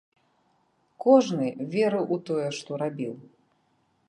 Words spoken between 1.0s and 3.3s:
Кожны верыў у тое, што рабіў.